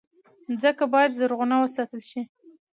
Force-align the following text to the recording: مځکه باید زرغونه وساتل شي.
مځکه 0.49 0.85
باید 0.93 1.17
زرغونه 1.19 1.55
وساتل 1.59 2.01
شي. 2.09 2.21